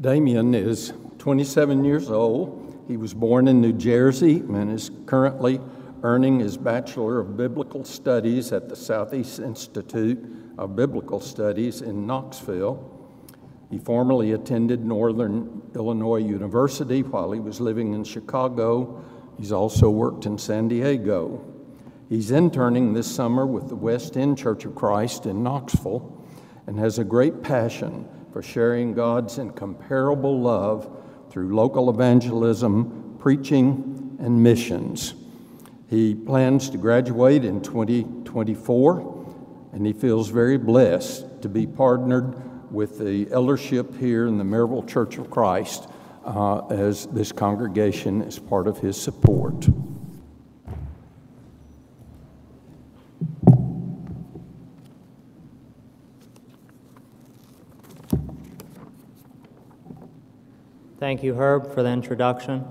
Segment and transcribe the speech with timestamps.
[0.00, 2.84] Damien is 27 years old.
[2.86, 5.60] He was born in New Jersey and is currently
[6.04, 10.24] earning his Bachelor of Biblical Studies at the Southeast Institute
[10.56, 12.94] of Biblical Studies in Knoxville.
[13.70, 19.04] He formerly attended Northern Illinois University while he was living in Chicago.
[19.36, 21.44] He's also worked in San Diego.
[22.08, 26.24] He's interning this summer with the West End Church of Christ in Knoxville
[26.68, 28.08] and has a great passion
[28.38, 30.96] for sharing God's incomparable love
[31.28, 35.14] through local evangelism, preaching, and missions.
[35.90, 39.26] He plans to graduate in 2024,
[39.72, 44.86] and he feels very blessed to be partnered with the eldership here in the Maryville
[44.86, 45.88] Church of Christ
[46.24, 49.66] uh, as this congregation is part of his support.
[60.98, 62.64] Thank you, Herb, for the introduction.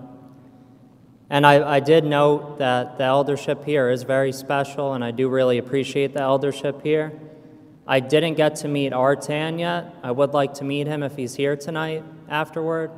[1.29, 5.29] And I, I, did note that the eldership here is very special, and I do
[5.29, 7.13] really appreciate the eldership here.
[7.87, 9.95] I didn't get to meet Artan yet.
[10.03, 12.91] I would like to meet him if he's here tonight afterward.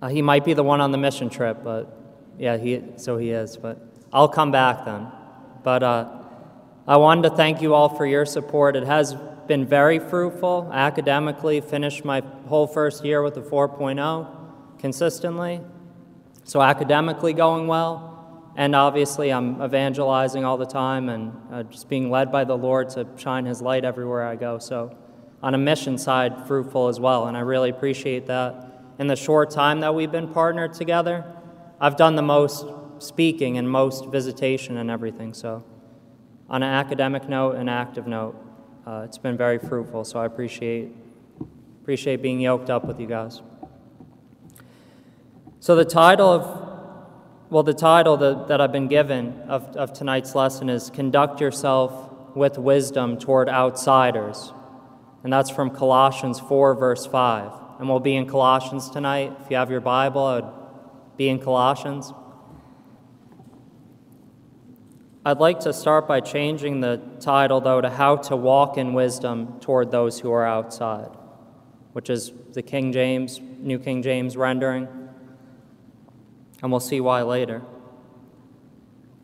[0.00, 1.92] Uh, he might be the one on the mission trip, but
[2.38, 3.56] yeah, he, so he is.
[3.56, 5.08] But I'll come back then.
[5.64, 6.22] But uh,
[6.86, 8.76] I wanted to thank you all for your support.
[8.76, 9.16] It has
[9.50, 14.28] been very fruitful academically, finished my whole first year with a 4.0
[14.78, 15.60] consistently.
[16.44, 18.52] So, academically, going well.
[18.54, 22.90] And obviously, I'm evangelizing all the time and uh, just being led by the Lord
[22.90, 24.60] to shine His light everywhere I go.
[24.60, 24.96] So,
[25.42, 27.26] on a mission side, fruitful as well.
[27.26, 28.84] And I really appreciate that.
[29.00, 31.24] In the short time that we've been partnered together,
[31.80, 32.66] I've done the most
[33.00, 35.34] speaking and most visitation and everything.
[35.34, 35.64] So,
[36.48, 38.36] on an academic note, an active note,
[38.90, 40.90] uh, it's been very fruitful, so I appreciate,
[41.80, 43.40] appreciate being yoked up with you guys.
[45.60, 50.34] So, the title of, well, the title that, that I've been given of, of tonight's
[50.34, 54.52] lesson is Conduct Yourself with Wisdom Toward Outsiders.
[55.22, 57.52] And that's from Colossians 4, verse 5.
[57.78, 59.36] And we'll be in Colossians tonight.
[59.44, 60.52] If you have your Bible, I would
[61.16, 62.12] be in Colossians.
[65.22, 69.60] I'd like to start by changing the title, though, to How to Walk in Wisdom
[69.60, 71.10] Toward Those Who Are Outside,
[71.92, 74.88] which is the King James, New King James rendering.
[76.62, 77.60] And we'll see why later.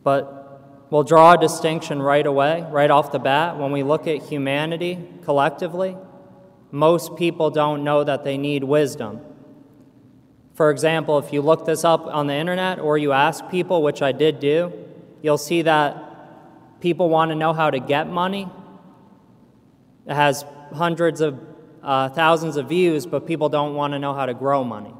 [0.03, 3.57] But we'll draw a distinction right away, right off the bat.
[3.57, 5.97] When we look at humanity collectively,
[6.69, 9.21] most people don't know that they need wisdom.
[10.53, 14.03] For example, if you look this up on the internet or you ask people, which
[14.03, 14.71] I did do,
[15.21, 18.49] you'll see that people want to know how to get money.
[20.05, 21.39] It has hundreds of
[21.83, 24.93] uh, thousands of views, but people don't want to know how to grow money.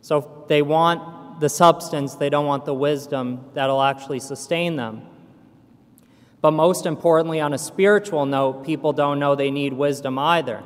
[0.00, 5.06] So they want the substance, they don't want the wisdom that'll actually sustain them.
[6.40, 10.62] But most importantly, on a spiritual note, people don't know they need wisdom either.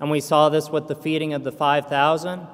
[0.00, 2.46] And we saw this with the feeding of the 5,000,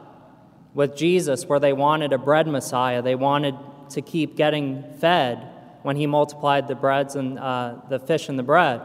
[0.74, 3.02] with Jesus, where they wanted a bread Messiah.
[3.02, 3.56] They wanted
[3.90, 5.46] to keep getting fed
[5.82, 8.80] when he multiplied the breads and uh, the fish and the bread.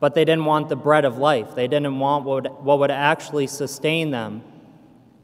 [0.00, 1.54] But they didn't want the bread of life.
[1.54, 4.42] They didn't want what would, what would actually sustain them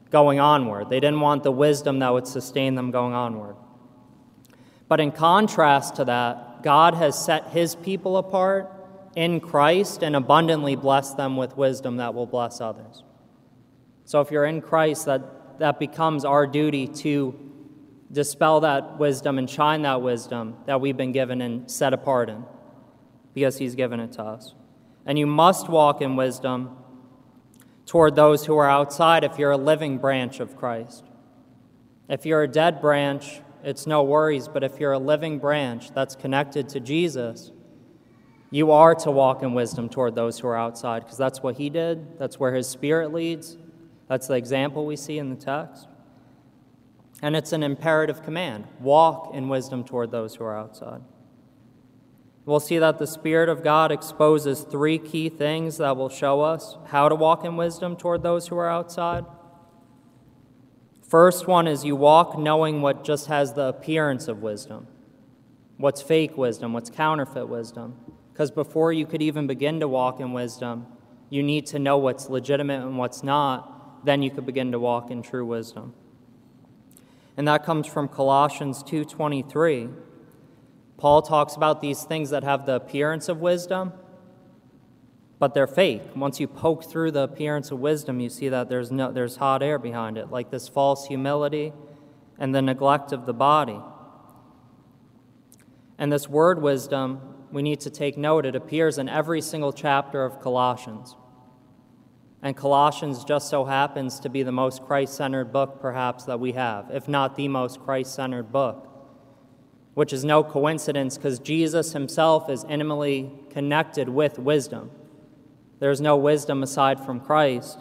[0.09, 0.89] going onward.
[0.89, 3.55] They didn't want the wisdom that would sustain them going onward.
[4.87, 8.71] But in contrast to that, God has set his people apart
[9.15, 13.03] in Christ and abundantly blessed them with wisdom that will bless others.
[14.03, 17.54] So if you're in Christ, that, that becomes our duty to
[18.11, 22.45] dispel that wisdom and shine that wisdom that we've been given and set apart in
[23.33, 24.53] because He's given it to us.
[25.05, 26.77] And you must walk in wisdom
[27.85, 31.03] toward those who are outside if you're a living branch of Christ.
[32.09, 36.15] If you're a dead branch, it's no worries, but if you're a living branch that's
[36.15, 37.51] connected to Jesus,
[38.51, 41.69] you are to walk in wisdom toward those who are outside because that's what he
[41.69, 42.17] did.
[42.19, 43.57] That's where his spirit leads.
[44.07, 45.87] That's the example we see in the text.
[47.21, 51.01] And it's an imperative command walk in wisdom toward those who are outside.
[52.45, 56.77] We'll see that the Spirit of God exposes three key things that will show us
[56.87, 59.25] how to walk in wisdom toward those who are outside.
[61.07, 64.87] First one is you walk knowing what just has the appearance of wisdom.
[65.77, 66.73] What's fake wisdom?
[66.73, 67.95] What's counterfeit wisdom?
[68.31, 70.85] Because before you could even begin to walk in wisdom,
[71.29, 74.05] you need to know what's legitimate and what's not.
[74.05, 75.93] Then you could begin to walk in true wisdom
[77.37, 79.89] and that comes from Colossians 2:23.
[80.97, 83.91] Paul talks about these things that have the appearance of wisdom,
[85.39, 86.03] but they're fake.
[86.15, 89.61] Once you poke through the appearance of wisdom, you see that there's, no, there's hot
[89.61, 91.73] air behind it, like this false humility
[92.39, 93.79] and the neglect of the body.
[95.97, 97.19] And this word wisdom,
[97.51, 101.15] we need to take note, it appears in every single chapter of Colossians.
[102.45, 106.51] And Colossians just so happens to be the most Christ centered book, perhaps, that we
[106.51, 108.87] have, if not the most Christ centered book,
[109.95, 114.91] which is no coincidence because Jesus himself is intimately connected with wisdom.
[115.79, 117.79] There's no wisdom aside from Christ.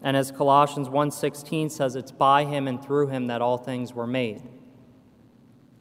[0.00, 4.06] And as Colossians 1:16 says, it's by him and through him that all things were
[4.06, 4.42] made.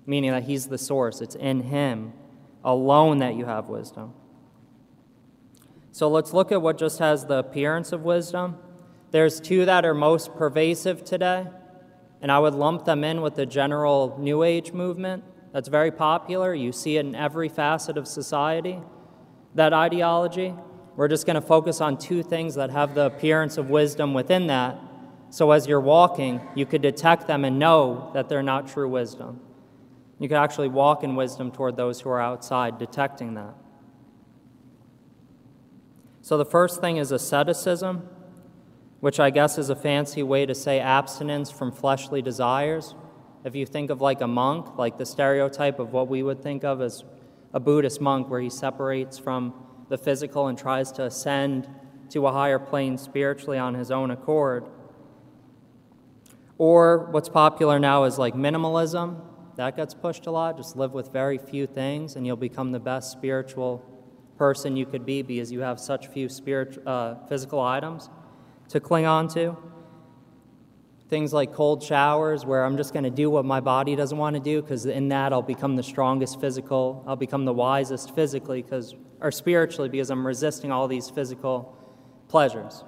[0.06, 1.22] Meaning that he's the source.
[1.22, 2.12] It's in him
[2.62, 4.16] alone that you have wisdom.
[5.92, 8.58] So let's look at what just has the appearance of wisdom.
[9.12, 11.48] There's two that are most pervasive today,
[12.22, 16.54] and I would lump them in with the general New Age movement that's very popular.
[16.54, 18.80] You see it in every facet of society,
[19.56, 20.56] that ideology.
[20.96, 24.48] We're just going to focus on two things that have the appearance of wisdom within
[24.48, 24.80] that.
[25.30, 29.42] So as you're walking, you could detect them and know that they're not true wisdom.
[30.20, 33.56] You could actually walk in wisdom toward those who are outside, detecting that.
[36.24, 38.08] So the first thing is asceticism,
[39.00, 42.94] which I guess is a fancy way to say abstinence from fleshly desires.
[43.44, 46.64] If you think of like a monk, like the stereotype of what we would think
[46.64, 47.04] of as
[47.54, 49.54] a Buddhist monk, where he separates from
[49.90, 51.68] the physical and tries to ascend
[52.10, 54.66] to a higher plane spiritually on his own accord.
[56.60, 59.20] Or what's popular now is like minimalism.
[59.56, 60.56] That gets pushed a lot.
[60.56, 63.84] Just live with very few things, and you'll become the best spiritual
[64.42, 68.10] person you could be because you have such few spirit, uh, physical items
[68.70, 69.56] to cling on to.
[71.10, 74.36] Things like cold showers, where I'm just going to do what my body doesn't want
[74.36, 78.64] to do, because in that I'll become the strongest physical, I'll become the wisest physically,
[78.64, 81.78] because or spiritually, because I'm resisting all these physical
[82.28, 82.84] pleasures.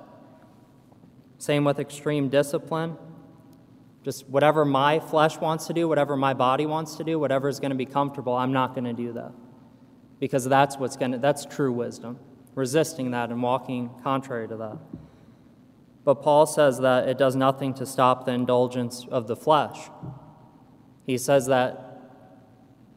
[1.38, 2.97] Same with extreme discipline.
[4.01, 7.59] Just whatever my flesh wants to do, whatever my body wants to do, whatever is
[7.59, 9.33] going to be comfortable, I'm not going to do that
[10.24, 12.18] because that's what's going that's true wisdom
[12.56, 14.78] resisting that and walking contrary to that.
[16.06, 19.90] But paul says that it does nothing to stop the indulgence of the flesh.
[21.06, 22.00] He says that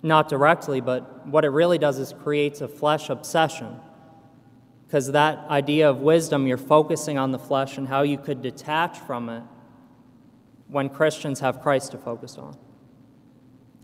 [0.05, 3.75] not directly but what it really does is creates a flesh obsession
[4.87, 9.01] because that idea of wisdom you're focusing on the flesh and how you could detach
[9.01, 9.43] from it
[10.69, 12.57] when christians have christ to focus on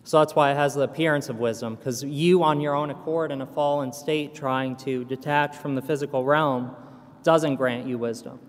[0.05, 3.31] so that's why it has the appearance of wisdom, because you, on your own accord,
[3.31, 6.75] in a fallen state, trying to detach from the physical realm,
[7.23, 8.41] doesn't grant you wisdom,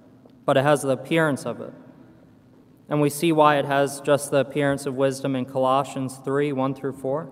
[0.46, 1.74] but it has the appearance of it.
[2.90, 6.76] And we see why it has just the appearance of wisdom in Colossians 3 1
[6.76, 7.32] through 4.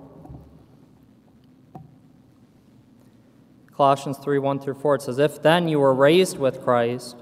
[3.73, 7.17] Colossians 3 1 through 4, it says, If then you were raised with Christ,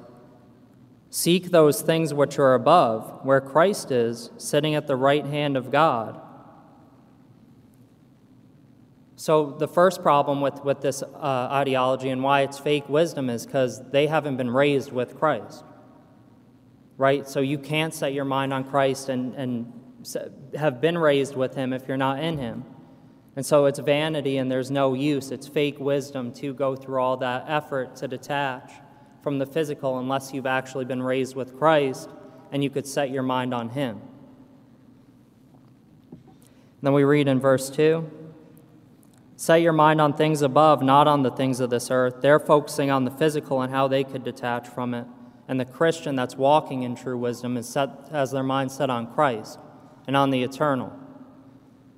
[1.09, 5.71] seek those things which are above, where Christ is, sitting at the right hand of
[5.71, 6.21] God.
[9.19, 13.45] So, the first problem with, with this uh, ideology and why it's fake wisdom is
[13.45, 15.65] because they haven't been raised with Christ.
[16.95, 17.27] Right?
[17.27, 19.73] So, you can't set your mind on Christ and, and
[20.57, 22.63] have been raised with Him if you're not in Him.
[23.35, 25.31] And so, it's vanity and there's no use.
[25.31, 28.71] It's fake wisdom to go through all that effort to detach
[29.21, 32.09] from the physical unless you've actually been raised with Christ
[32.53, 33.99] and you could set your mind on Him.
[36.81, 38.18] Then we read in verse 2.
[39.39, 42.15] Set your mind on things above, not on the things of this earth.
[42.19, 45.07] They're focusing on the physical and how they could detach from it.
[45.47, 49.13] And the Christian that's walking in true wisdom is set, has their mind set on
[49.13, 49.57] Christ
[50.05, 50.91] and on the eternal.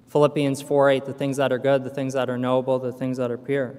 [0.07, 3.17] Philippians 4 8, the things that are good, the things that are noble, the things
[3.17, 3.75] that are pure.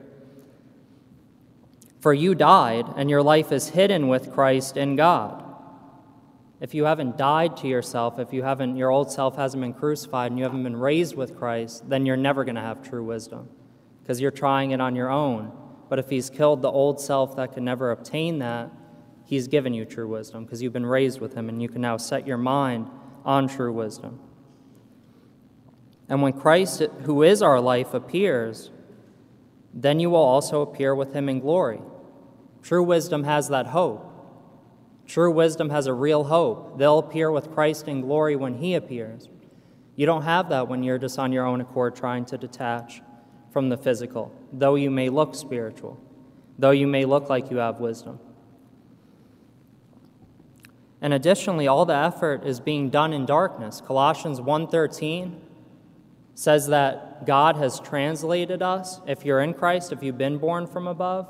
[2.00, 5.51] For you died, and your life is hidden with Christ in God.
[6.62, 10.30] If you haven't died to yourself, if you haven't, your old self hasn't been crucified
[10.30, 13.48] and you haven't been raised with Christ, then you're never going to have true wisdom
[14.00, 15.50] because you're trying it on your own.
[15.88, 18.70] But if He's killed the old self that can never obtain that,
[19.24, 21.96] He's given you true wisdom because you've been raised with Him and you can now
[21.96, 22.88] set your mind
[23.24, 24.20] on true wisdom.
[26.08, 28.70] And when Christ, who is our life, appears,
[29.74, 31.80] then you will also appear with Him in glory.
[32.62, 34.10] True wisdom has that hope.
[35.12, 36.78] True wisdom has a real hope.
[36.78, 39.28] They'll appear with Christ in glory when He appears.
[39.94, 43.02] You don't have that when you're just on your own accord trying to detach
[43.50, 46.00] from the physical, though you may look spiritual,
[46.58, 48.20] though you may look like you have wisdom.
[51.02, 53.82] And additionally, all the effort is being done in darkness.
[53.82, 55.42] Colossians 1:13
[56.34, 60.86] says that God has translated us, if you're in Christ, if you've been born from
[60.86, 61.28] above,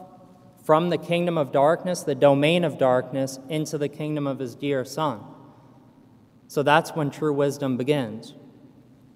[0.62, 4.84] from the kingdom of darkness, the domain of darkness, into the kingdom of his dear
[4.84, 5.20] Son.
[6.46, 8.34] So that's when true wisdom begins.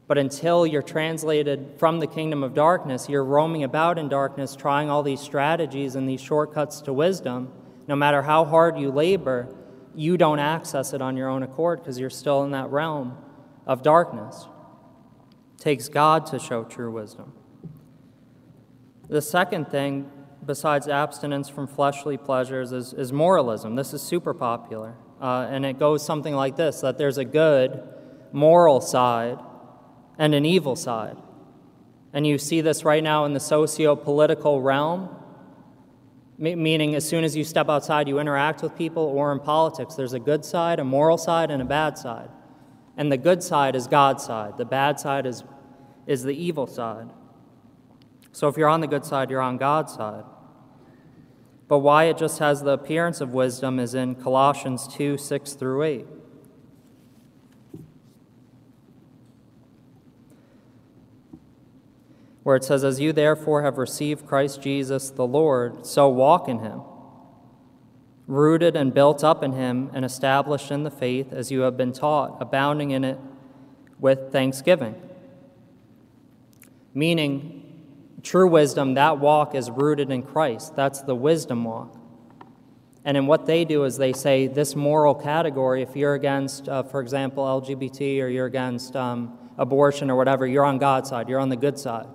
[0.08, 4.88] But until you're translated from the kingdom of darkness, you're roaming about in darkness, trying
[4.88, 7.52] all these strategies and these shortcuts to wisdom.
[7.88, 9.54] No matter how hard you labor,
[9.94, 13.16] you don't access it on your own accord because you're still in that realm
[13.66, 14.46] of darkness.
[15.54, 17.32] It takes God to show true wisdom.
[19.08, 20.10] The second thing
[20.46, 23.74] besides abstinence from fleshly pleasures, is, is moralism.
[23.74, 24.94] This is super popular.
[25.20, 27.82] Uh, and it goes something like this that there's a good
[28.32, 29.38] moral side
[30.18, 31.16] and an evil side.
[32.12, 35.14] And you see this right now in the socio political realm,
[36.38, 40.12] meaning as soon as you step outside, you interact with people, or in politics, there's
[40.12, 42.28] a good side, a moral side, and a bad side.
[42.96, 45.44] And the good side is God's side, the bad side is,
[46.06, 47.10] is the evil side.
[48.32, 50.24] So if you're on the good side, you're on God's side.
[51.68, 55.82] But why it just has the appearance of wisdom is in Colossians 2 6 through
[55.82, 56.06] 8.
[62.44, 66.60] Where it says, As you therefore have received Christ Jesus the Lord, so walk in
[66.60, 66.82] him,
[68.28, 71.92] rooted and built up in him, and established in the faith as you have been
[71.92, 73.18] taught, abounding in it
[73.98, 74.94] with thanksgiving.
[76.94, 77.55] Meaning,
[78.26, 80.74] True wisdom, that walk is rooted in Christ.
[80.74, 81.96] That's the wisdom walk.
[83.04, 86.82] And in what they do is they say this moral category, if you're against, uh,
[86.82, 91.38] for example, LGBT or you're against um, abortion or whatever, you're on God's side, you're
[91.38, 92.08] on the good side.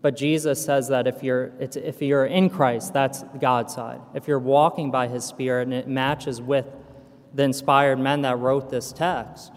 [0.00, 4.00] But Jesus says that if you're, if you're in Christ, that's God's side.
[4.14, 6.64] If you're walking by his Spirit and it matches with
[7.34, 9.52] the inspired men that wrote this text,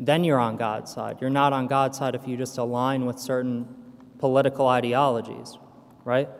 [0.00, 1.18] then you're on God's side.
[1.20, 3.83] You're not on God's side if you just align with certain
[4.24, 5.58] political ideologies,
[6.02, 6.30] right?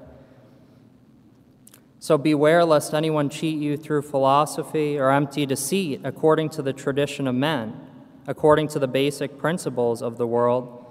[1.99, 7.29] So beware lest anyone cheat you through philosophy or empty deceit according to the tradition
[7.29, 7.79] of men,
[8.27, 10.83] according to the basic principles of the world,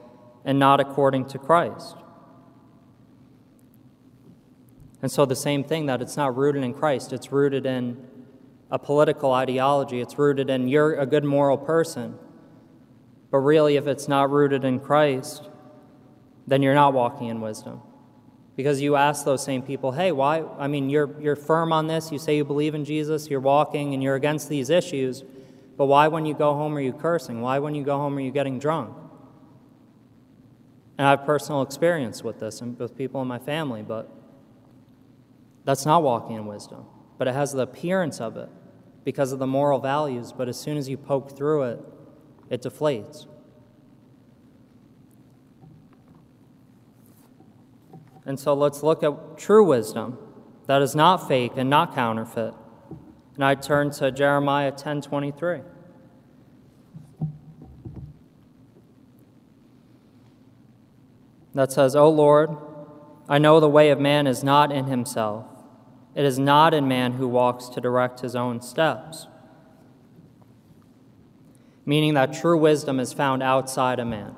[0.46, 1.96] and not according to Christ.
[5.02, 8.06] And so, the same thing that it's not rooted in Christ, it's rooted in
[8.70, 12.20] a political ideology, it's rooted in you're a good moral person.
[13.32, 15.50] But really, if it's not rooted in Christ,
[16.48, 17.82] then you're not walking in wisdom.
[18.56, 20.44] Because you ask those same people, hey, why?
[20.60, 23.94] I mean, you're, you're firm on this, you say you believe in Jesus, you're walking,
[23.94, 25.24] and you're against these issues,
[25.76, 27.42] but why, when you go home, are you cursing?
[27.42, 28.96] Why, when you go home, are you getting drunk?
[30.98, 34.12] And I have personal experience with this and with people in my family, but
[35.66, 36.86] that's not walking in wisdom.
[37.18, 38.50] But it has the appearance of it
[39.04, 41.80] because of the moral values, but as soon as you poke through it,
[42.50, 43.26] it deflates.
[48.26, 50.18] And so let's look at true wisdom
[50.68, 52.54] that is not fake and not counterfeit.
[53.36, 55.62] And I turn to Jeremiah 10:23.
[61.54, 62.56] That says, "O Lord,
[63.30, 65.46] I know the way of man is not in himself.
[66.16, 69.28] It is not in man who walks to direct his own steps."
[71.86, 74.36] Meaning that true wisdom is found outside a man.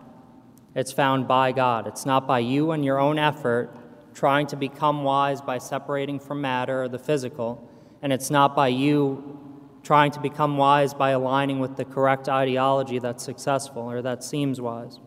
[0.76, 1.88] It's found by God.
[1.88, 3.76] It's not by you and your own effort
[4.14, 7.70] trying to become wise by separating from matter or the physical,
[8.02, 9.40] and it's not by you
[9.84, 14.60] trying to become wise by aligning with the correct ideology that's successful or that seems
[14.60, 15.00] wise.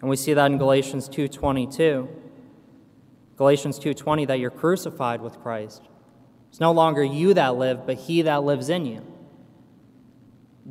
[0.00, 2.08] And we see that in Galatians 2:22.
[3.36, 5.82] Galatians 2:20 that you're crucified with Christ.
[6.50, 9.02] It's no longer you that live, but he that lives in you.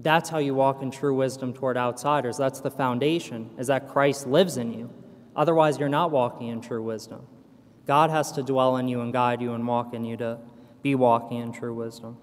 [0.01, 2.37] That's how you walk in true wisdom toward outsiders.
[2.37, 4.89] That's the foundation, is that Christ lives in you.
[5.35, 7.27] Otherwise, you're not walking in true wisdom.
[7.85, 10.39] God has to dwell in you and guide you and walk in you to
[10.81, 12.17] be walking in true wisdom.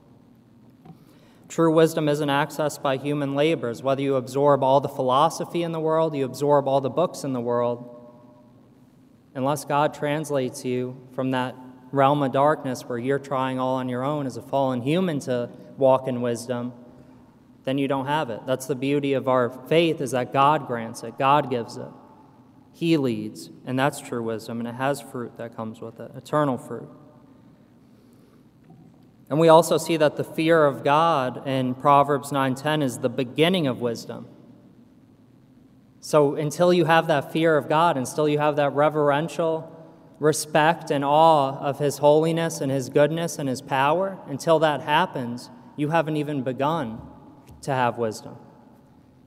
[1.48, 3.82] True wisdom isn't accessed by human labors.
[3.82, 7.34] Whether you absorb all the philosophy in the world, you absorb all the books in
[7.34, 7.92] the world,
[9.34, 11.54] unless God translates you from that
[11.92, 15.50] realm of darkness where you're trying all on your own as a fallen human to
[15.76, 16.72] walk in wisdom,
[17.66, 18.40] then you don't have it.
[18.46, 21.88] That's the beauty of our faith is that God grants it, God gives it.
[22.72, 26.58] He leads, and that's true wisdom, and it has fruit that comes with it, eternal
[26.58, 26.88] fruit.
[29.28, 33.66] And we also see that the fear of God in Proverbs 9:10 is the beginning
[33.66, 34.28] of wisdom.
[35.98, 39.72] So until you have that fear of God, until you have that reverential
[40.20, 45.50] respect and awe of his holiness and his goodness and his power, until that happens,
[45.74, 47.00] you haven't even begun
[47.62, 48.36] to have wisdom.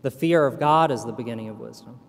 [0.02, 2.00] The fear of God is the beginning of wisdom.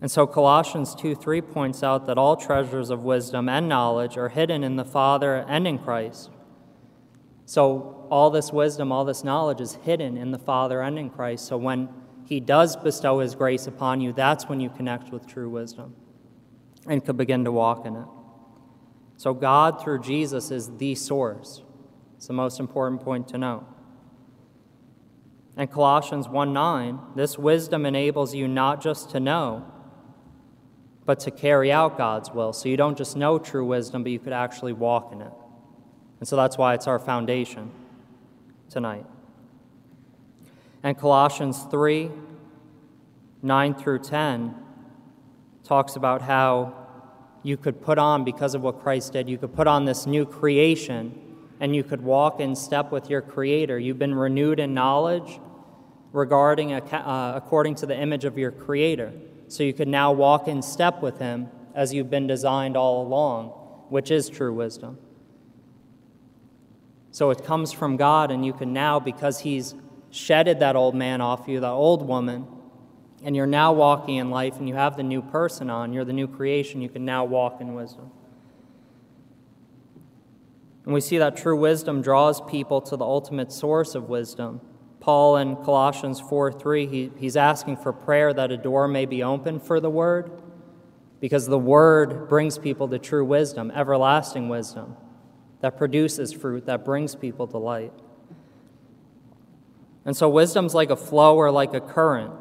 [0.00, 4.28] And so Colossians 2 3 points out that all treasures of wisdom and knowledge are
[4.28, 6.30] hidden in the Father and in Christ.
[7.46, 11.46] So all this wisdom, all this knowledge is hidden in the Father and in Christ.
[11.46, 11.88] So when
[12.26, 15.94] He does bestow His grace upon you, that's when you connect with true wisdom
[16.86, 18.06] and could begin to walk in it.
[19.16, 21.62] So God, through Jesus, is the source.
[22.16, 23.66] It's the most important point to know.
[25.56, 29.64] And Colossians 1 9, this wisdom enables you not just to know,
[31.06, 32.52] but to carry out God's will.
[32.52, 35.32] So you don't just know true wisdom, but you could actually walk in it.
[36.18, 37.70] And so that's why it's our foundation
[38.68, 39.06] tonight.
[40.82, 42.10] And Colossians 3
[43.42, 44.54] 9 through 10
[45.64, 46.74] talks about how
[47.42, 50.24] you could put on, because of what Christ did, you could put on this new
[50.24, 51.20] creation
[51.64, 53.78] and you could walk in step with your Creator.
[53.78, 55.40] You've been renewed in knowledge
[56.12, 59.14] regarding uh, according to the image of your Creator.
[59.48, 63.46] So you could now walk in step with Him as you've been designed all along,
[63.88, 64.98] which is true wisdom.
[67.12, 69.74] So it comes from God, and you can now, because He's
[70.10, 72.46] shedded that old man off you, that old woman,
[73.22, 76.12] and you're now walking in life and you have the new person on, you're the
[76.12, 78.10] new creation, you can now walk in wisdom.
[80.84, 84.60] And we see that true wisdom draws people to the ultimate source of wisdom.
[85.00, 89.22] Paul in Colossians 4 3, he, he's asking for prayer that a door may be
[89.22, 90.30] opened for the word,
[91.20, 94.96] because the word brings people to true wisdom, everlasting wisdom,
[95.60, 97.92] that produces fruit, that brings people to light.
[100.04, 102.32] And so wisdom's like a flow or like a current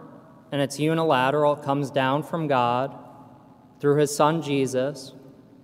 [0.54, 2.96] and it's unilateral, it comes down from God
[3.80, 5.16] through his son Jesus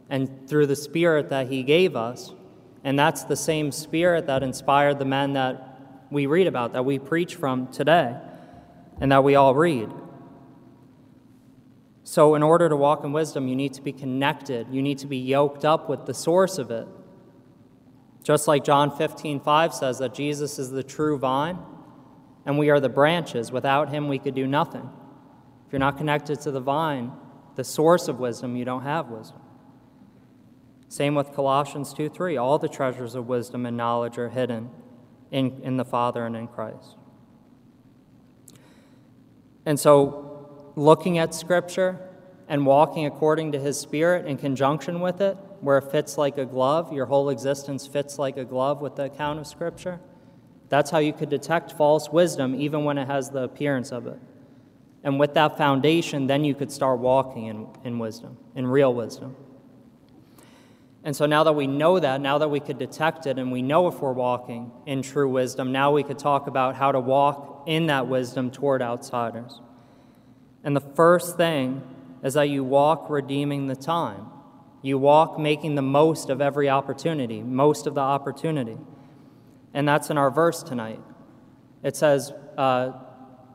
[0.10, 2.34] and through the Spirit that he gave us.
[2.84, 6.98] And that's the same Spirit that inspired the men that we read about, that we
[6.98, 8.16] preach from today,
[9.00, 9.90] and that we all read.
[12.04, 14.68] So, in order to walk in wisdom, you need to be connected.
[14.72, 16.88] You need to be yoked up with the source of it.
[18.24, 21.60] Just like John 15, 5 says that Jesus is the true vine,
[22.46, 23.52] and we are the branches.
[23.52, 24.90] Without him, we could do nothing.
[25.68, 27.12] If you're not connected to the vine,
[27.56, 29.42] the source of wisdom, you don't have wisdom.
[30.90, 32.36] Same with Colossians 2 3.
[32.36, 34.72] All the treasures of wisdom and knowledge are hidden
[35.32, 36.96] in, in the Father and in Christ.
[39.68, 42.00] And so, looking at Scripture
[42.48, 46.46] and walking according to His Spirit in conjunction with it, where it fits like a
[46.46, 50.00] glove, your whole existence fits like a glove with the account of Scripture,
[50.70, 54.20] that's how you could detect false wisdom even when it has the appearance of it.
[55.04, 59.36] And with that foundation, then you could start walking in, in wisdom, in real wisdom.
[61.04, 63.62] And so now that we know that, now that we could detect it and we
[63.62, 67.64] know if we're walking in true wisdom, now we could talk about how to walk
[67.68, 69.62] in that wisdom toward outsiders.
[70.64, 71.84] And the first thing
[72.22, 74.26] is that you walk redeeming the time.
[74.82, 78.78] You walk making the most of every opportunity, most of the opportunity
[79.74, 81.00] and that's in our verse tonight.
[81.84, 82.94] It says uh,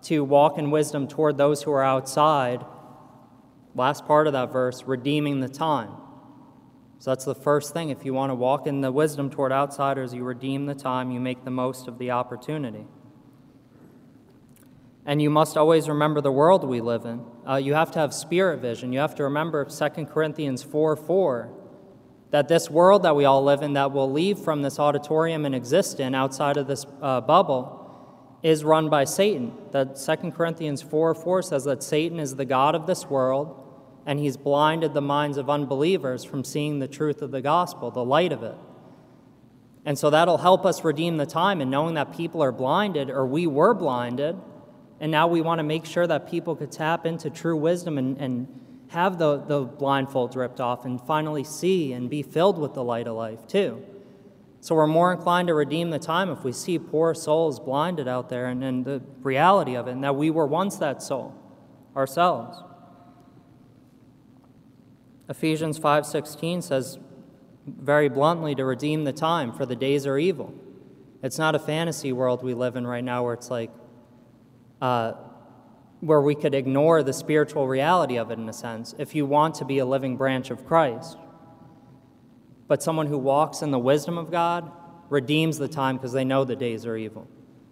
[0.02, 2.64] to walk in wisdom toward those who are outside.
[3.74, 5.90] Last part of that verse, redeeming the time.
[7.04, 7.90] So that's the first thing.
[7.90, 11.20] If you want to walk in the wisdom toward outsiders, you redeem the time, you
[11.20, 12.86] make the most of the opportunity.
[15.04, 17.22] And you must always remember the world we live in.
[17.46, 18.90] Uh, you have to have spirit vision.
[18.90, 21.52] You have to remember 2 Corinthians 4 4
[22.30, 25.54] that this world that we all live in, that will leave from this auditorium and
[25.54, 29.52] exist in outside of this uh, bubble, is run by Satan.
[29.72, 33.60] That 2 Corinthians 4 4 says that Satan is the God of this world,
[34.06, 38.04] and he's blinded the minds of unbelievers from seeing the truth of the gospel, the
[38.04, 38.56] light of it.
[39.84, 43.26] And so that'll help us redeem the time in knowing that people are blinded, or
[43.26, 44.36] we were blinded,
[45.00, 48.16] and now we want to make sure that people could tap into true wisdom and,
[48.18, 52.84] and have the, the blindfolds ripped off and finally see and be filled with the
[52.84, 53.84] light of life, too.
[54.60, 58.30] So we're more inclined to redeem the time if we see poor souls blinded out
[58.30, 61.34] there and, and the reality of it, and that we were once that soul
[61.94, 62.56] ourselves.
[65.28, 66.98] Ephesians 5:16 says
[67.66, 70.52] very bluntly to redeem the time for the days are evil.
[71.22, 73.70] It's not a fantasy world we live in right now where it's like
[74.82, 75.14] uh,
[76.00, 79.54] where we could ignore the spiritual reality of it in a sense if you want
[79.54, 81.16] to be a living branch of Christ.
[82.68, 84.70] But someone who walks in the wisdom of God
[85.08, 87.26] redeems the time because they know the days are evil.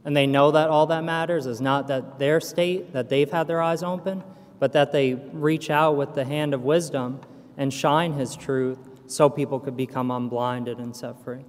[0.04, 3.46] And they know that all that matters is not that their state, that they've had
[3.46, 4.22] their eyes open,
[4.58, 7.20] but that they reach out with the hand of wisdom
[7.56, 11.44] and shine His truth so people could become unblinded and set free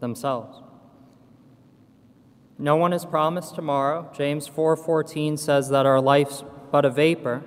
[0.00, 0.62] themselves.
[2.58, 4.10] No one is promised tomorrow.
[4.14, 7.42] James 4:14 says that our life's but a vapor.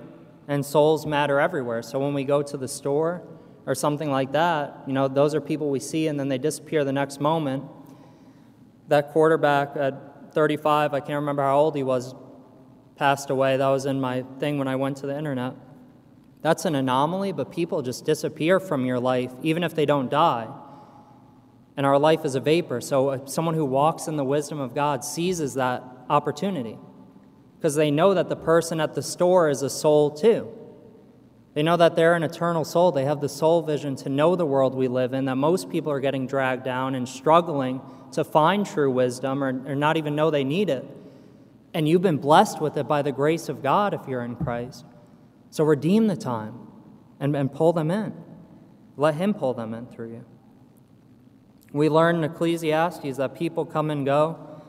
[0.50, 1.82] and souls matter everywhere.
[1.82, 3.22] So when we go to the store
[3.66, 6.84] or something like that, you know, those are people we see and then they disappear
[6.84, 7.64] the next moment.
[8.88, 12.14] That quarterback at 35, I can't remember how old he was,
[12.96, 13.58] passed away.
[13.58, 15.54] That was in my thing when I went to the internet.
[16.40, 20.48] That's an anomaly, but people just disappear from your life, even if they don't die.
[21.76, 22.80] And our life is a vapor.
[22.80, 26.78] So, uh, someone who walks in the wisdom of God seizes that opportunity
[27.56, 30.48] because they know that the person at the store is a soul too.
[31.54, 32.92] They know that they're an eternal soul.
[32.92, 35.90] They have the soul vision to know the world we live in, that most people
[35.90, 37.80] are getting dragged down and struggling
[38.12, 40.84] to find true wisdom or, or not even know they need it.
[41.74, 44.84] And you've been blessed with it by the grace of God if you're in Christ.
[45.50, 46.54] So redeem the time
[47.20, 48.12] and, and pull them in.
[48.96, 50.24] Let Him pull them in through you.
[51.72, 54.62] We learn in Ecclesiastes that people come and go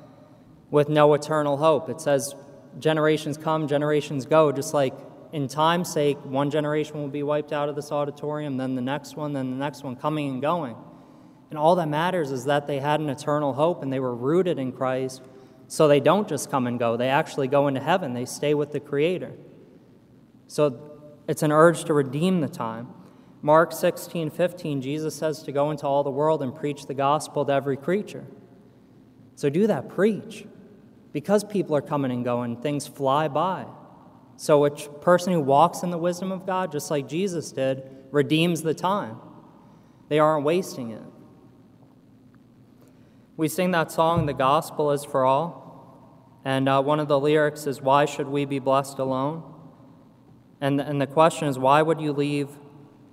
[0.70, 1.90] with no eternal hope.
[1.90, 2.36] It says
[2.78, 4.94] generations come, generations go, just like
[5.32, 9.16] in time's sake, one generation will be wiped out of this auditorium, then the next
[9.16, 10.76] one, then the next one, coming and going.
[11.50, 14.60] And all that matters is that they had an eternal hope and they were rooted
[14.60, 15.22] in Christ,
[15.68, 16.98] so they don't just come and go.
[16.98, 19.34] They actually go into heaven, they stay with the Creator.
[20.50, 22.90] So it's an urge to redeem the time.
[23.44, 27.46] Mark 16, 15, Jesus says to go into all the world and preach the gospel
[27.46, 28.26] to every creature.
[29.36, 30.46] So do that, preach.
[31.14, 33.66] Because people are coming and going, things fly by.
[34.38, 38.64] So a person who walks in the wisdom of God, just like Jesus did, redeems
[38.64, 39.18] the time.
[40.08, 41.04] They aren't wasting it.
[43.38, 46.42] We sing that song, The Gospel is for All.
[46.44, 49.49] And uh, one of the lyrics is, Why should we be blessed alone?
[50.62, 52.50] And, and the question is, why would you leave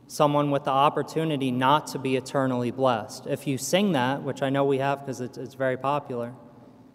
[0.09, 3.27] someone with the opportunity not to be eternally blessed?
[3.27, 6.35] If you sing that, which I know we have because it's, it's very popular,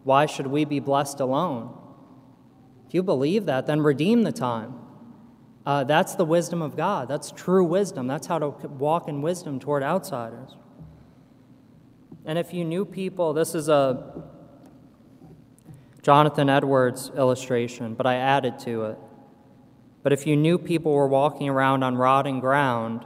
[0.03, 1.77] why should we be blessed alone?
[2.87, 4.75] If you believe that, then redeem the time.
[5.65, 7.07] Uh, that's the wisdom of God.
[7.07, 8.07] That's true wisdom.
[8.07, 10.55] That's how to walk in wisdom toward outsiders.
[12.25, 14.23] And if you knew people, this is a
[16.01, 18.97] Jonathan Edwards illustration, but I added to it.
[20.03, 23.05] But if you knew people were walking around on rotting ground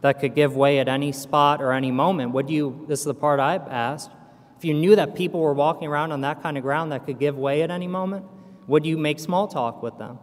[0.00, 2.84] that could give way at any spot or any moment, would you?
[2.88, 4.10] This is the part I asked.
[4.56, 7.18] If you knew that people were walking around on that kind of ground that could
[7.18, 8.24] give way at any moment,
[8.66, 10.18] would you make small talk with them?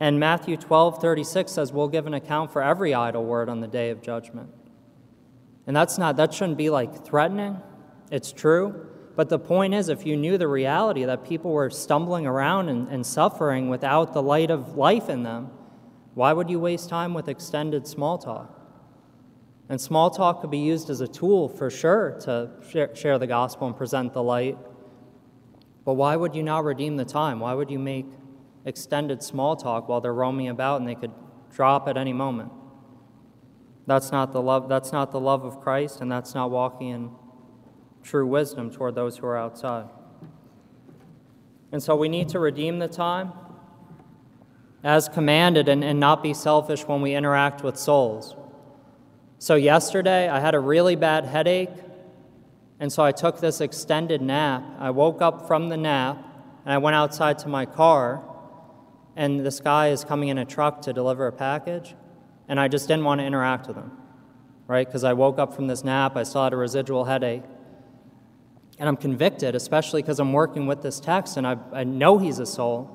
[0.00, 3.66] And Matthew 12, 36 says, We'll give an account for every idle word on the
[3.66, 4.50] day of judgment.
[5.66, 7.60] And that's not, that shouldn't be like threatening.
[8.10, 8.87] It's true.
[9.18, 12.86] But the point is, if you knew the reality that people were stumbling around and,
[12.86, 15.50] and suffering without the light of life in them,
[16.14, 18.56] why would you waste time with extended small talk?
[19.68, 23.26] And small talk could be used as a tool for sure to share, share the
[23.26, 24.56] gospel and present the light.
[25.84, 27.40] But why would you not redeem the time?
[27.40, 28.06] Why would you make
[28.66, 31.12] extended small talk while they're roaming about and they could
[31.52, 32.52] drop at any moment?
[33.84, 37.10] That's not the love, that's not the love of Christ, and that's not walking in
[38.02, 39.88] true wisdom toward those who are outside.
[41.72, 43.32] And so we need to redeem the time
[44.82, 48.36] as commanded and, and not be selfish when we interact with souls.
[49.40, 51.70] So, yesterday I had a really bad headache,
[52.80, 54.64] and so I took this extended nap.
[54.78, 56.24] I woke up from the nap
[56.64, 58.22] and I went outside to my car,
[59.16, 61.94] and this guy is coming in a truck to deliver a package,
[62.48, 63.92] and I just didn't want to interact with him,
[64.66, 64.86] right?
[64.86, 67.42] Because I woke up from this nap, I still had a residual headache.
[68.78, 72.38] And I'm convicted, especially because I'm working with this text and I, I know he's
[72.38, 72.94] a soul.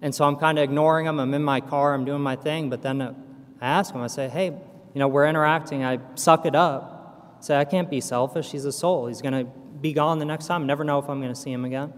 [0.00, 1.18] And so I'm kind of ignoring him.
[1.18, 2.70] I'm in my car, I'm doing my thing.
[2.70, 3.14] But then I
[3.60, 5.84] ask him, I say, hey, you know, we're interacting.
[5.84, 7.36] I suck it up.
[7.38, 8.52] I say, I can't be selfish.
[8.52, 9.06] He's a soul.
[9.06, 10.66] He's going to be gone the next time.
[10.66, 11.92] Never know if I'm going to see him again.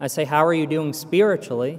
[0.00, 1.78] I say, how are you doing spiritually?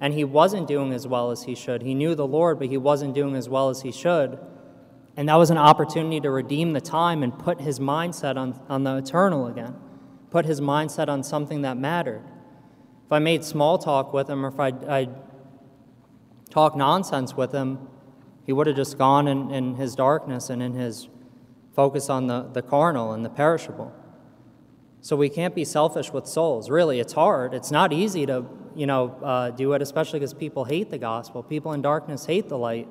[0.00, 1.82] And he wasn't doing as well as he should.
[1.82, 4.38] He knew the Lord, but he wasn't doing as well as he should.
[5.16, 8.84] And that was an opportunity to redeem the time and put his mindset on, on
[8.84, 9.76] the eternal again,
[10.30, 12.22] put his mindset on something that mattered.
[13.06, 15.08] If I made small talk with him or if I, I
[16.48, 17.78] talk nonsense with him,
[18.44, 21.08] he would have just gone in, in his darkness and in his
[21.74, 23.92] focus on the, the carnal and the perishable.
[25.00, 26.70] So we can't be selfish with souls.
[26.70, 27.54] Really, it's hard.
[27.54, 31.42] It's not easy to, you know, uh, do it, especially because people hate the gospel.
[31.42, 32.88] People in darkness hate the light.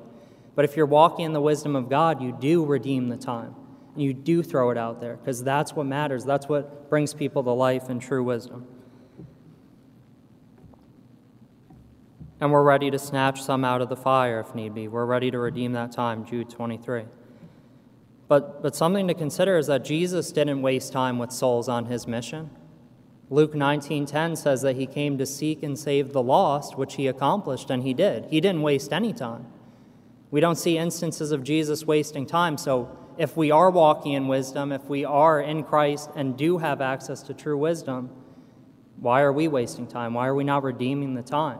[0.54, 3.54] But if you're walking in the wisdom of God, you do redeem the time.
[3.94, 6.24] And You do throw it out there because that's what matters.
[6.24, 8.66] That's what brings people to life and true wisdom.
[12.40, 14.88] And we're ready to snatch some out of the fire if need be.
[14.88, 17.04] We're ready to redeem that time, Jude 23.
[18.26, 22.06] But, but something to consider is that Jesus didn't waste time with souls on his
[22.06, 22.50] mission.
[23.30, 27.70] Luke 19:10 says that he came to seek and save the lost, which he accomplished
[27.70, 28.26] and he did.
[28.26, 29.46] He didn't waste any time.
[30.32, 34.72] We don't see instances of Jesus wasting time, so if we are walking in wisdom,
[34.72, 38.08] if we are in Christ and do have access to true wisdom,
[38.96, 40.14] why are we wasting time?
[40.14, 41.58] Why are we not redeeming the time?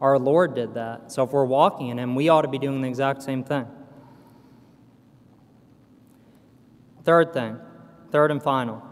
[0.00, 1.12] Our Lord did that.
[1.12, 3.66] So if we're walking in him, we ought to be doing the exact same thing.
[7.04, 7.58] Third thing,
[8.10, 8.82] third and final.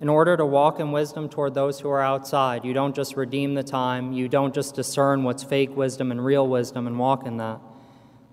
[0.00, 3.54] In order to walk in wisdom toward those who are outside, you don't just redeem
[3.54, 7.36] the time, you don't just discern what's fake wisdom and real wisdom and walk in
[7.38, 7.60] that,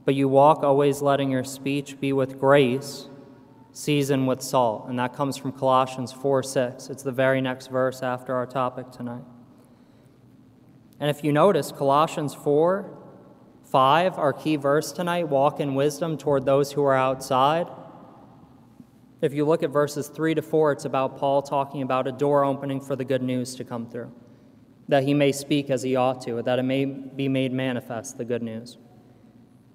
[0.05, 3.09] but you walk always letting your speech be with grace,
[3.71, 4.87] seasoned with salt.
[4.87, 6.89] And that comes from Colossians 4 6.
[6.89, 9.23] It's the very next verse after our topic tonight.
[10.99, 12.91] And if you notice, Colossians 4
[13.71, 17.67] 5, our key verse tonight, walk in wisdom toward those who are outside.
[19.21, 22.43] If you look at verses 3 to 4, it's about Paul talking about a door
[22.43, 24.11] opening for the good news to come through,
[24.87, 28.25] that he may speak as he ought to, that it may be made manifest, the
[28.25, 28.77] good news.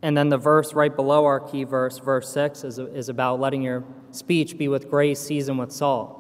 [0.03, 3.63] And then the verse right below our key verse, verse 6, is, is about letting
[3.63, 6.17] your speech be with grace, seasoned with salt.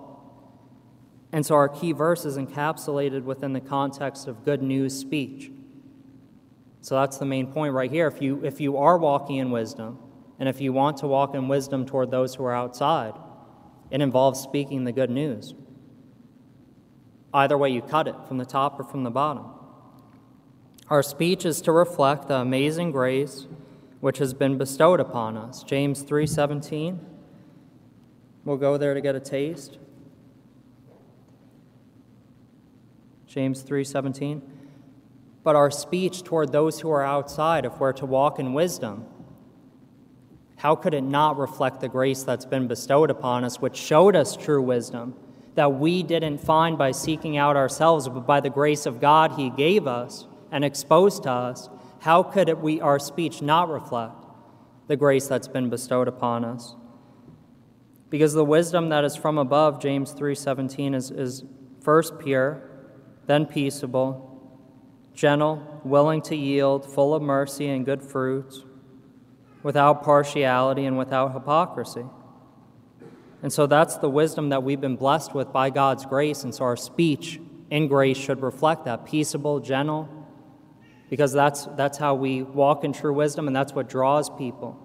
[1.32, 5.50] And so our key verse is encapsulated within the context of good news speech.
[6.82, 8.06] So that's the main point right here.
[8.06, 9.98] If you, if you are walking in wisdom,
[10.40, 13.12] and if you want to walk in wisdom toward those who are outside,
[13.90, 15.54] it involves speaking the good news.
[17.32, 19.44] Either way you cut it, from the top or from the bottom.
[20.88, 23.46] Our speech is to reflect the amazing grace
[24.00, 25.62] which has been bestowed upon us.
[25.62, 26.98] James 3:17.
[28.44, 29.78] We'll go there to get a taste.
[33.26, 34.42] James 3:17.
[35.42, 39.06] But our speech toward those who are outside, if we're to walk in wisdom,
[40.60, 44.36] how could it not reflect the grace that's been bestowed upon us, which showed us
[44.36, 45.14] true wisdom
[45.54, 49.48] that we didn't find by seeking out ourselves, but by the grace of God He
[49.48, 51.70] gave us and exposed to us?
[52.00, 54.26] How could it, we, our speech not reflect
[54.86, 56.76] the grace that's been bestowed upon us?
[58.10, 61.42] Because the wisdom that is from above, James 3:17, is, is
[61.80, 62.62] first pure,
[63.26, 64.60] then peaceable,
[65.14, 68.66] gentle, willing to yield, full of mercy and good fruits
[69.62, 72.04] without partiality and without hypocrisy.
[73.42, 76.44] And so that's the wisdom that we've been blessed with by God's grace.
[76.44, 80.08] And so our speech in grace should reflect that peaceable, gentle,
[81.08, 84.78] because that's, that's how we walk in true wisdom and that's what draws people,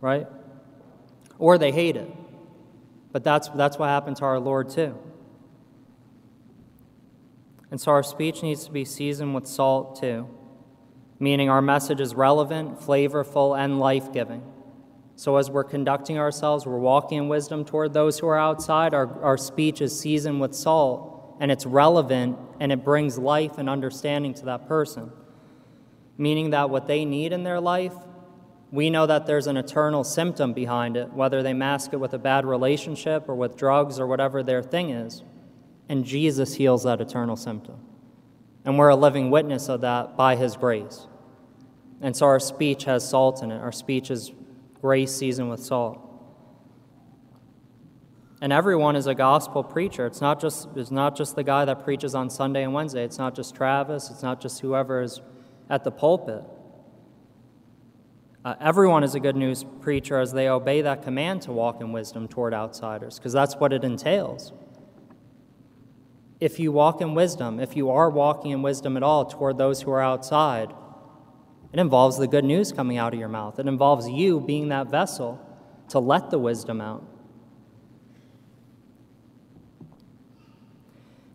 [0.00, 0.26] right?
[1.38, 2.10] Or they hate it.
[3.12, 4.98] But that's, that's what happened to our Lord too.
[7.70, 10.28] And so our speech needs to be seasoned with salt too
[11.20, 14.42] meaning our message is relevant, flavorful, and life giving.
[15.16, 18.94] So, as we're conducting ourselves, we're walking in wisdom toward those who are outside.
[18.94, 23.68] Our, our speech is seasoned with salt, and it's relevant, and it brings life and
[23.68, 25.10] understanding to that person.
[26.16, 27.94] Meaning that what they need in their life,
[28.70, 32.18] we know that there's an eternal symptom behind it, whether they mask it with a
[32.18, 35.24] bad relationship or with drugs or whatever their thing is.
[35.88, 37.87] And Jesus heals that eternal symptom.
[38.64, 41.06] And we're a living witness of that by His grace.
[42.00, 43.58] And so our speech has salt in it.
[43.58, 44.32] Our speech is
[44.80, 46.04] grace seasoned with salt.
[48.40, 50.06] And everyone is a gospel preacher.
[50.06, 53.02] It's not just, it's not just the guy that preaches on Sunday and Wednesday.
[53.02, 54.10] It's not just Travis.
[54.10, 55.20] It's not just whoever is
[55.68, 56.44] at the pulpit.
[58.44, 61.90] Uh, everyone is a good news preacher as they obey that command to walk in
[61.90, 64.52] wisdom toward outsiders, because that's what it entails
[66.40, 69.82] if you walk in wisdom, if you are walking in wisdom at all toward those
[69.82, 70.72] who are outside,
[71.72, 73.58] it involves the good news coming out of your mouth.
[73.58, 75.44] It involves you being that vessel
[75.88, 77.04] to let the wisdom out.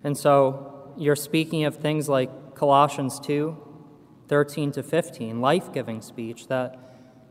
[0.03, 3.57] And so you're speaking of things like Colossians 2
[4.29, 6.79] 13 to 15, life giving speech, that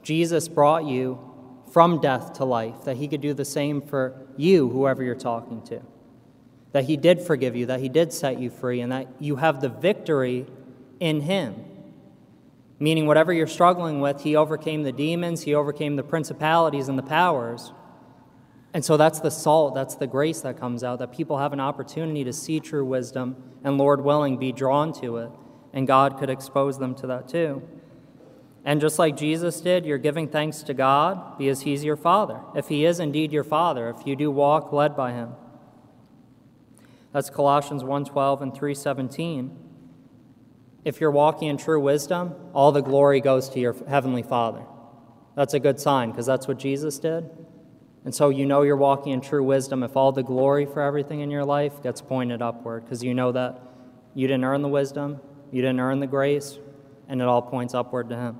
[0.02, 1.18] Jesus brought you
[1.72, 5.62] from death to life, that he could do the same for you, whoever you're talking
[5.62, 5.80] to
[6.72, 9.60] that He did forgive you, that He did set you free, and that you have
[9.60, 10.46] the victory
[11.00, 11.64] in Him.
[12.78, 17.02] Meaning, whatever you're struggling with, He overcame the demons, He overcame the principalities and the
[17.02, 17.72] powers.
[18.74, 21.60] And so that's the salt, that's the grace that comes out, that people have an
[21.60, 25.30] opportunity to see true wisdom and, Lord willing, be drawn to it.
[25.74, 27.62] And God could expose them to that too.
[28.64, 32.40] And just like Jesus did, you're giving thanks to God because He's your Father.
[32.54, 35.30] If He is indeed your Father, if you do walk led by Him.
[37.12, 39.50] That's Colossians 1:12 and 3:17.
[40.84, 44.62] If you're walking in true wisdom, all the glory goes to your heavenly Father.
[45.34, 47.30] That's a good sign because that's what Jesus did.
[48.04, 51.20] And so you know you're walking in true wisdom if all the glory for everything
[51.20, 53.60] in your life gets pointed upward, because you know that
[54.14, 55.20] you didn't earn the wisdom,
[55.52, 56.58] you didn't earn the grace,
[57.08, 58.38] and it all points upward to Him.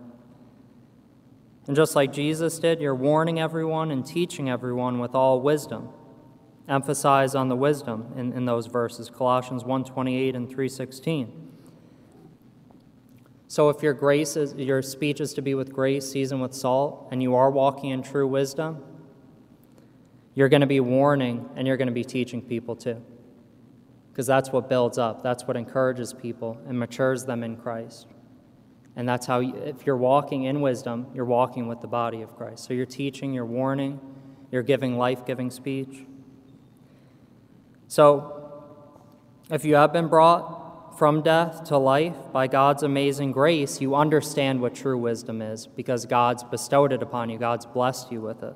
[1.69, 5.91] And just like Jesus did, you're warning everyone and teaching everyone with all wisdom.
[6.69, 11.31] Emphasize on the wisdom in, in those verses, Colossians 1.28 and 3.16.
[13.49, 17.09] So if your grace is, your speech is to be with grace, seasoned with salt,
[17.11, 18.83] and you are walking in true wisdom,
[20.35, 23.05] you're going to be warning and you're going to be teaching people too.
[24.11, 28.07] Because that's what builds up, that's what encourages people and matures them in Christ.
[28.97, 32.37] And that's how, you, if you're walking in wisdom, you're walking with the body of
[32.37, 32.65] Christ.
[32.65, 34.01] So you're teaching, you're warning,
[34.51, 36.07] you're giving life giving speech.
[37.93, 38.55] So,
[39.51, 44.63] if you have been brought from death to life by God's amazing grace, you understand
[44.63, 48.55] what true wisdom is because God's bestowed it upon you, God's blessed you with it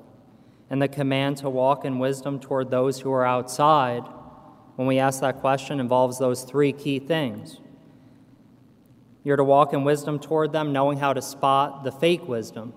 [0.71, 4.01] and the command to walk in wisdom toward those who are outside,
[4.75, 7.59] when we ask that question, involves those three key things.
[9.23, 12.73] You're to walk in wisdom toward them, knowing how to spot the fake wisdom.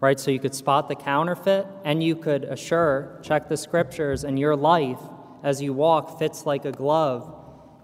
[0.00, 0.18] Right?
[0.18, 4.54] So you could spot the counterfeit, and you could assure, check the scriptures, and your
[4.54, 5.00] life
[5.42, 7.34] as you walk fits like a glove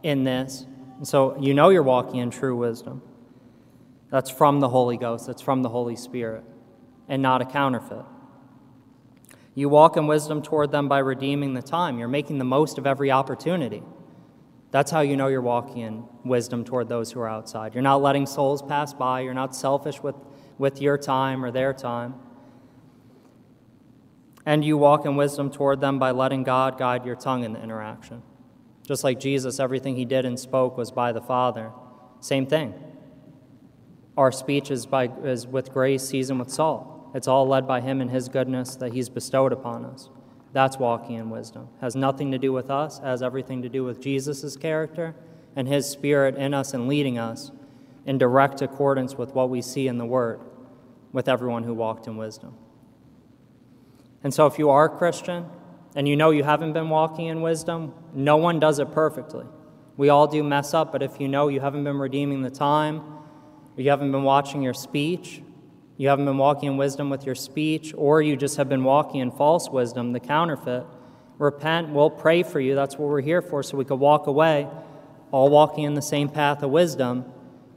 [0.03, 0.67] in this.
[0.99, 3.03] And so you know you're walking in true wisdom.
[4.11, 6.45] That's from the Holy Ghost, that's from the Holy Spirit,
[7.09, 8.05] and not a counterfeit.
[9.57, 11.99] You walk in wisdom toward them by redeeming the time.
[11.99, 13.83] You're making the most of every opportunity.
[14.73, 17.75] That's how you know you're walking in wisdom toward those who are outside.
[17.75, 19.21] You're not letting souls pass by.
[19.21, 20.17] You're not selfish with,
[20.59, 22.15] with your time or their time.
[24.47, 27.63] And you walk in wisdom toward them by letting God guide your tongue in the
[27.63, 28.23] interaction.
[28.87, 31.73] Just like Jesus, everything he did and spoke was by the Father.
[32.21, 32.75] Same thing.
[34.17, 37.11] Our speech is, by, is with grace seasoned with salt.
[37.15, 40.11] It's all led by Him and His goodness that He's bestowed upon us.
[40.53, 41.69] That's walking in wisdom.
[41.81, 45.15] Has nothing to do with us, has everything to do with Jesus' character
[45.57, 47.51] and His Spirit in us and leading us
[48.07, 50.41] in direct accordance with what we see in the Word
[51.13, 52.57] with everyone who walked in wisdom.
[54.23, 55.47] And so, if you are a Christian
[55.95, 59.47] and you know you haven't been walking in wisdom, no one does it perfectly.
[59.97, 63.03] We all do mess up, but if you know you haven't been redeeming the time,
[63.77, 65.43] you haven't been watching your speech,
[65.97, 69.21] you haven't been walking in wisdom with your speech, or you just have been walking
[69.21, 70.85] in false wisdom, the counterfeit.
[71.39, 71.91] Repent.
[71.91, 72.75] We'll pray for you.
[72.75, 74.69] That's what we're here for, so we could walk away,
[75.33, 77.25] all walking in the same path of wisdom,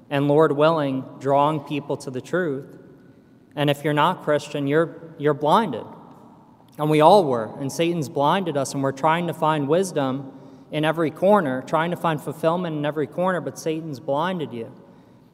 [0.10, 2.78] and Lord willing, drawing people to the truth.
[3.56, 5.86] And if you're not Christian, you're, you're blinded.
[6.78, 7.52] And we all were.
[7.60, 10.32] And Satan's blinded us, and we're trying to find wisdom
[10.72, 14.72] in every corner, trying to find fulfillment in every corner, but Satan's blinded you.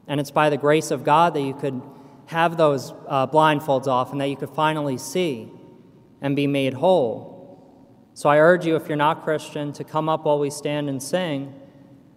[0.06, 1.82] And it's by the grace of God that you could
[2.26, 5.50] have those uh, blindfolds off and that you could finally see
[6.20, 7.34] and be made whole.
[8.14, 11.02] So I urge you, if you're not Christian, to come up while we stand and
[11.02, 11.60] sing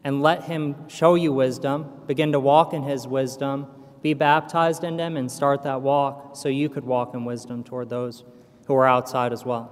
[0.08, 3.67] and let Him show you wisdom, begin to walk in His wisdom,
[4.02, 7.89] be baptized in Him, and start that walk so you could walk in wisdom toward
[7.89, 8.24] those
[8.67, 9.70] who are outside as well.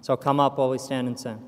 [0.00, 1.40] So come up while we stand and sing.